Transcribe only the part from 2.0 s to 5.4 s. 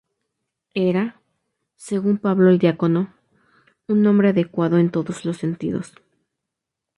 Pablo el Diácono, "un hombre adecuado en todos los